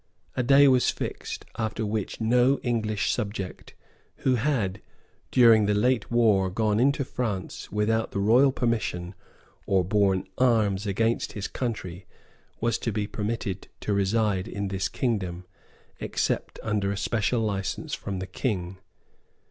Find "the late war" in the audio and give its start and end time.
5.67-6.49